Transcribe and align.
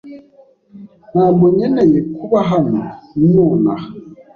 Ntabwo 1.11 1.45
nkeneye 1.53 1.99
kuba 2.15 2.39
hano 2.51 2.79
nonaha. 3.33 3.87